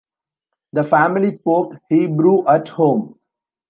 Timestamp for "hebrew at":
1.87-2.69